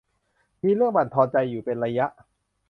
[0.63, 2.05] มีเรื่องบั่นทอนใจอยู่เป็นระยะ